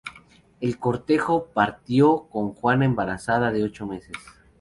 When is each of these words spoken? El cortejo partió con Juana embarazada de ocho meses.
El 0.61 0.79
cortejo 0.79 1.45
partió 1.53 2.27
con 2.31 2.55
Juana 2.55 2.85
embarazada 2.85 3.51
de 3.51 3.63
ocho 3.63 3.85
meses. 3.85 4.17